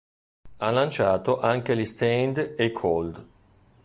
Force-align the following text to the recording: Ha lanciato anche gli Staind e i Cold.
Ha 0.57 0.71
lanciato 0.71 1.39
anche 1.39 1.77
gli 1.77 1.85
Staind 1.85 2.55
e 2.57 2.65
i 2.65 2.71
Cold. 2.71 3.25